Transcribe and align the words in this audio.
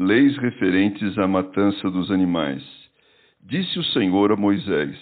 Leis 0.00 0.36
referentes 0.36 1.18
à 1.18 1.26
matança 1.26 1.90
dos 1.90 2.08
animais. 2.12 2.62
Disse 3.42 3.80
o 3.80 3.82
Senhor 3.82 4.30
a 4.30 4.36
Moisés: 4.36 4.96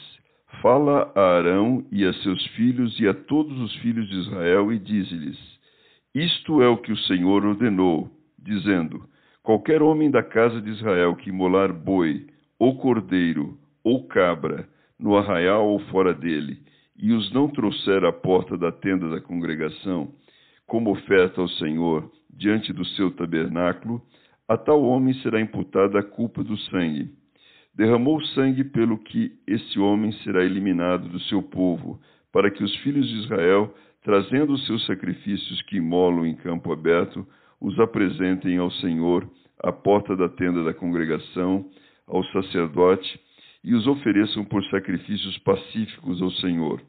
Fala 0.63 1.13
a 1.15 1.37
Arão 1.37 1.85
e 1.93 2.03
a 2.03 2.15
seus 2.15 2.43
filhos 2.55 2.99
e 2.99 3.07
a 3.07 3.13
todos 3.13 3.61
os 3.61 3.75
filhos 3.77 4.09
de 4.09 4.17
Israel 4.21 4.73
e 4.73 4.79
dize-lhes: 4.79 5.39
Isto 6.15 6.63
é 6.63 6.69
o 6.69 6.79
que 6.79 6.93
o 6.93 6.97
Senhor 6.97 7.45
ordenou, 7.45 8.09
dizendo: 8.39 9.07
Qualquer 9.43 9.83
homem 9.83 10.11
da 10.11 10.23
casa 10.23 10.63
de 10.63 10.71
Israel 10.71 11.15
que 11.15 11.29
imolar 11.29 11.75
boi, 11.75 12.27
ou 12.59 12.79
cordeiro, 12.79 13.59
ou 13.85 14.07
cabra, 14.07 14.67
no 14.99 15.15
arraial 15.15 15.69
ou 15.69 15.79
fora 15.91 16.15
dele, 16.15 16.57
e 16.99 17.13
os 17.13 17.31
não 17.35 17.49
trouxer 17.49 18.03
à 18.03 18.13
porta 18.15 18.57
da 18.57 18.73
tenda 18.73 19.11
da 19.11 19.21
congregação, 19.21 20.09
como 20.67 20.91
oferta 20.91 21.43
ao 21.43 21.49
Senhor, 21.51 22.11
diante 22.31 22.73
do 22.73 22.85
seu 22.87 23.11
tabernáculo, 23.11 24.01
a 24.49 24.57
tal 24.57 24.83
homem 24.83 25.15
será 25.23 25.41
imputada 25.41 25.99
a 25.99 26.03
culpa 26.03 26.43
do 26.45 26.57
sangue. 26.59 27.11
Derramou 27.75 28.23
sangue 28.27 28.65
pelo 28.65 28.99
que 28.99 29.33
esse 29.47 29.79
homem 29.79 30.13
será 30.25 30.45
eliminado 30.45 31.09
do 31.09 31.21
seu 31.21 31.43
povo, 31.43 32.01
para 32.33 32.51
que 32.51 32.63
os 32.63 32.75
filhos 32.77 33.09
de 33.09 33.17
Israel, 33.17 33.75
trazendo 34.03 34.53
os 34.53 34.65
seus 34.67 34.85
sacrifícios 34.87 35.61
que 35.63 35.77
imolam 35.77 36.27
em 36.27 36.35
campo 36.37 36.73
aberto, 36.73 37.27
os 37.61 37.79
apresentem 37.81 38.59
ao 38.59 38.71
Senhor 38.71 39.29
à 39.63 39.73
porta 39.73 40.15
da 40.17 40.29
tenda 40.29 40.63
da 40.63 40.73
congregação, 40.73 41.69
ao 42.07 42.23
sacerdote, 42.27 43.21
e 43.65 43.75
os 43.75 43.87
ofereçam 43.87 44.45
por 44.45 44.63
sacrifícios 44.67 45.37
pacíficos 45.39 46.23
ao 46.23 46.31
Senhor. 46.33 46.81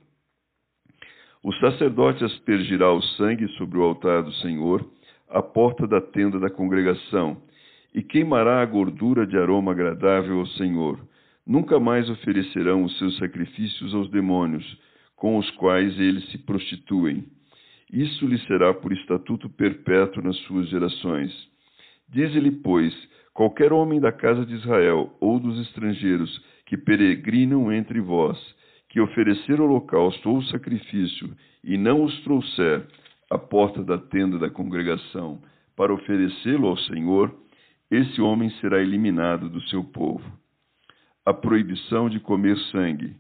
O 1.44 1.54
sacerdote 1.56 2.24
aspergirá 2.24 2.92
o 2.92 3.02
sangue 3.02 3.48
sobre 3.58 3.78
o 3.78 3.84
altar 3.84 4.22
do 4.22 4.34
Senhor, 4.34 4.88
à 5.30 5.42
porta 5.42 5.88
da 5.88 6.00
tenda 6.00 6.40
da 6.40 6.50
congregação, 6.50 7.38
e 7.94 8.02
queimará 8.02 8.62
a 8.62 8.66
gordura 8.66 9.26
de 9.26 9.38
aroma 9.38 9.72
agradável 9.72 10.40
ao 10.40 10.48
Senhor. 10.48 11.00
Nunca 11.46 11.80
mais 11.80 12.10
oferecerão 12.10 12.84
os 12.84 12.98
seus 12.98 13.18
sacrifícios 13.18 13.94
aos 13.94 14.10
demônios, 14.10 14.66
com 15.16 15.38
os 15.38 15.50
quais 15.52 16.00
eles 16.00 16.30
se 16.30 16.38
prostituem. 16.38 17.26
Isso 17.92 18.28
lhe 18.28 18.38
será 18.40 18.74
por 18.74 18.92
estatuto 18.92 19.50
perpétuo 19.50 20.22
nas 20.22 20.36
suas 20.40 20.68
gerações. 20.70 21.32
Dize-lhe, 22.10 22.52
pois, 22.52 22.94
qualquer 23.34 23.72
homem 23.72 24.00
da 24.00 24.12
casa 24.12 24.46
de 24.46 24.54
Israel 24.54 25.16
ou 25.20 25.40
dos 25.40 25.60
estrangeiros 25.62 26.44
que 26.66 26.78
peregrinam 26.78 27.72
entre 27.72 28.00
vós, 28.00 28.38
que 28.90 29.00
oferecer 29.00 29.60
holocausto 29.60 30.30
ou 30.30 30.42
sacrifício 30.44 31.30
e 31.64 31.78
não 31.78 32.04
os 32.04 32.22
trouxer 32.24 32.86
à 33.30 33.38
porta 33.38 33.84
da 33.84 33.98
tenda 33.98 34.40
da 34.40 34.50
congregação 34.50 35.42
para 35.76 35.94
oferecê-lo 35.94 36.68
ao 36.68 36.78
Senhor, 36.78 37.34
esse 37.90 38.22
homem 38.22 38.50
será 38.62 38.82
eliminado 38.82 39.50
do 39.50 39.62
seu 39.70 39.84
povo. 39.84 40.24
A 41.26 41.34
proibição 41.34 42.10
de 42.10 42.20
comer 42.20 42.58
sangue. 42.72 43.16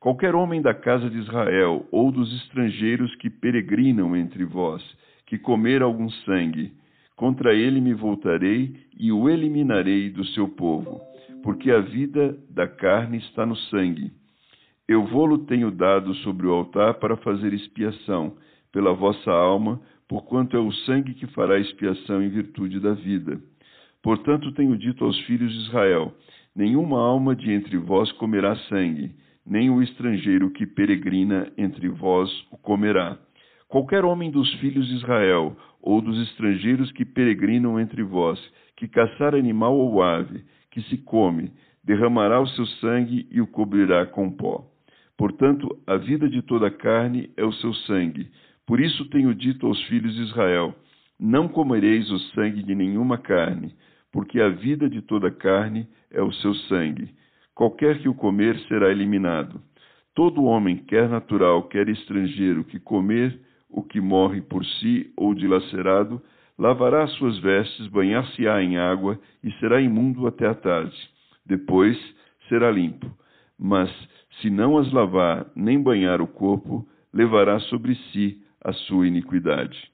Qualquer 0.00 0.34
homem 0.34 0.60
da 0.60 0.74
casa 0.74 1.08
de 1.08 1.18
Israel 1.18 1.86
ou 1.92 2.10
dos 2.10 2.32
estrangeiros 2.42 3.14
que 3.16 3.30
peregrinam 3.30 4.16
entre 4.16 4.44
vós, 4.44 4.82
que 5.26 5.38
comer 5.38 5.80
algum 5.80 6.10
sangue, 6.24 6.72
contra 7.14 7.54
ele 7.54 7.80
me 7.80 7.94
voltarei 7.94 8.74
e 8.98 9.12
o 9.12 9.28
eliminarei 9.30 10.10
do 10.10 10.24
seu 10.26 10.48
povo, 10.48 11.00
porque 11.42 11.70
a 11.70 11.80
vida 11.80 12.36
da 12.50 12.66
carne 12.66 13.18
está 13.18 13.46
no 13.46 13.54
sangue. 13.54 14.12
Eu 14.88 15.06
vou-lo 15.06 15.38
tenho 15.38 15.70
dado 15.70 16.14
sobre 16.16 16.46
o 16.46 16.52
altar 16.52 16.94
para 16.94 17.16
fazer 17.18 17.54
expiação 17.54 18.36
pela 18.72 18.92
vossa 18.94 19.30
alma, 19.30 19.80
porquanto 20.08 20.56
é 20.56 20.60
o 20.60 20.72
sangue 20.72 21.14
que 21.14 21.26
fará 21.28 21.58
expiação 21.58 22.22
em 22.22 22.28
virtude 22.28 22.80
da 22.80 22.94
vida. 22.94 23.40
Portanto, 24.02 24.52
tenho 24.52 24.76
dito 24.76 25.04
aos 25.04 25.18
filhos 25.20 25.52
de 25.52 25.58
Israel: 25.66 26.12
Nenhuma 26.54 26.98
alma 26.98 27.36
de 27.36 27.50
entre 27.52 27.76
vós 27.76 28.10
comerá 28.12 28.56
sangue, 28.68 29.14
nem 29.46 29.70
o 29.70 29.82
estrangeiro 29.82 30.50
que 30.50 30.66
peregrina 30.66 31.52
entre 31.56 31.88
vós 31.88 32.30
o 32.50 32.56
comerá. 32.56 33.18
Qualquer 33.68 34.04
homem 34.04 34.30
dos 34.30 34.52
filhos 34.54 34.86
de 34.86 34.96
Israel, 34.96 35.56
ou 35.80 36.00
dos 36.00 36.20
estrangeiros 36.28 36.92
que 36.92 37.04
peregrinam 37.04 37.80
entre 37.80 38.02
vós, 38.02 38.38
que 38.76 38.86
caçar 38.86 39.34
animal 39.34 39.76
ou 39.76 40.02
ave, 40.02 40.44
que 40.70 40.82
se 40.82 40.98
come, 40.98 41.50
derramará 41.82 42.40
o 42.40 42.46
seu 42.48 42.66
sangue 42.66 43.26
e 43.30 43.40
o 43.40 43.46
cobrirá 43.46 44.06
com 44.06 44.30
pó. 44.30 44.64
Portanto, 45.16 45.68
a 45.86 45.96
vida 45.96 46.28
de 46.28 46.42
toda 46.42 46.66
a 46.66 46.70
carne 46.70 47.30
é 47.36 47.44
o 47.44 47.52
seu 47.52 47.72
sangue. 47.74 48.28
Por 48.66 48.80
isso 48.80 49.04
tenho 49.06 49.34
dito 49.34 49.66
aos 49.66 49.82
filhos 49.84 50.14
de 50.14 50.22
Israel: 50.22 50.74
Não 51.18 51.48
comereis 51.48 52.10
o 52.10 52.18
sangue 52.34 52.62
de 52.62 52.74
nenhuma 52.74 53.18
carne, 53.18 53.74
porque 54.12 54.40
a 54.40 54.48
vida 54.48 54.88
de 54.88 55.02
toda 55.02 55.30
carne 55.30 55.88
é 56.10 56.22
o 56.22 56.32
seu 56.32 56.54
sangue. 56.54 57.08
Qualquer 57.54 57.98
que 58.00 58.08
o 58.08 58.14
comer 58.14 58.58
será 58.68 58.90
eliminado. 58.90 59.60
Todo 60.14 60.44
homem, 60.44 60.76
quer 60.76 61.08
natural, 61.08 61.64
quer 61.64 61.88
estrangeiro, 61.88 62.64
que 62.64 62.78
comer 62.78 63.40
o 63.68 63.82
que 63.82 64.00
morre 64.00 64.42
por 64.42 64.64
si 64.64 65.10
ou 65.16 65.34
dilacerado, 65.34 66.22
lavará 66.58 67.06
suas 67.06 67.38
vestes, 67.38 67.86
banhar-se-á 67.88 68.62
em 68.62 68.76
água 68.76 69.18
e 69.42 69.50
será 69.52 69.80
imundo 69.80 70.26
até 70.26 70.46
a 70.46 70.54
tarde. 70.54 70.96
Depois 71.44 71.98
será 72.48 72.70
limpo. 72.70 73.10
Mas, 73.58 73.90
se 74.40 74.50
não 74.50 74.76
as 74.76 74.92
lavar 74.92 75.46
nem 75.56 75.82
banhar 75.82 76.20
o 76.20 76.26
corpo, 76.26 76.86
levará 77.12 77.58
sobre 77.60 77.94
si 78.12 78.42
a 78.64 78.72
sua 78.72 79.06
iniquidade. 79.06 79.90